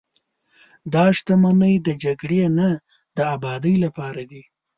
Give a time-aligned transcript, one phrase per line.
[0.93, 2.69] دا شتمنۍ د جګړې نه،
[3.15, 4.41] د ابادۍ لپاره دي.